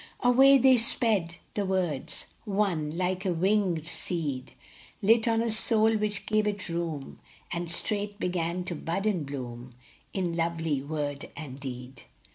Away 0.21 0.57
they 0.57 0.77
sped, 0.77 1.35
the 1.53 1.63
words: 1.63 2.25
One, 2.45 2.97
like 2.97 3.23
a 3.23 3.31
winged 3.35 3.85
seed, 3.85 4.53
Lit 5.03 5.27
on 5.27 5.43
a 5.43 5.51
soul 5.51 5.95
which 5.95 6.25
gave 6.25 6.47
it 6.47 6.69
room, 6.69 7.19
And 7.51 7.69
straight 7.69 8.19
began 8.19 8.63
to 8.63 8.73
bud 8.73 9.05
and 9.05 9.27
bloom 9.27 9.75
In 10.11 10.35
lovely 10.35 10.81
word 10.81 11.29
and 11.37 11.59
deed. 11.59 12.01